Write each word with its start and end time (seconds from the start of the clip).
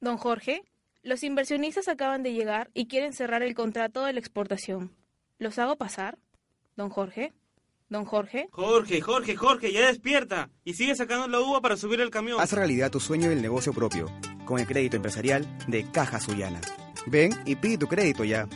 Don 0.00 0.16
Jorge, 0.16 0.62
los 1.02 1.22
inversionistas 1.22 1.88
acaban 1.88 2.22
de 2.22 2.32
llegar 2.32 2.70
y 2.72 2.86
quieren 2.86 3.12
cerrar 3.12 3.42
el 3.42 3.54
contrato 3.54 4.04
de 4.04 4.14
la 4.14 4.20
exportación. 4.20 4.96
¿Los 5.38 5.58
hago 5.58 5.76
pasar? 5.76 6.18
Don 6.76 6.88
Jorge. 6.88 7.34
Don 7.90 8.04
Jorge. 8.04 8.48
Jorge, 8.50 9.00
Jorge, 9.00 9.36
Jorge, 9.36 9.72
ya 9.72 9.86
despierta 9.86 10.48
y 10.64 10.74
sigue 10.74 10.94
sacando 10.94 11.28
la 11.28 11.40
uva 11.40 11.60
para 11.60 11.76
subir 11.76 12.00
el 12.00 12.10
camión. 12.10 12.40
Haz 12.40 12.52
realidad 12.52 12.90
tu 12.90 13.00
sueño 13.00 13.28
del 13.28 13.42
negocio 13.42 13.72
propio 13.74 14.06
con 14.46 14.58
el 14.58 14.66
crédito 14.66 14.96
empresarial 14.96 15.46
de 15.66 15.84
Caja 15.90 16.18
Sullana. 16.18 16.60
Ven 17.06 17.32
y 17.44 17.56
pide 17.56 17.78
tu 17.78 17.86
crédito 17.86 18.24
ya. 18.24 18.48